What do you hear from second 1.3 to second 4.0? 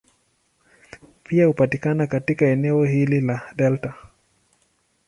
hupatikana katika eneo hili la delta.